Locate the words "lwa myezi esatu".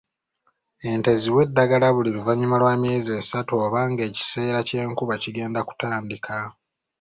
2.61-3.51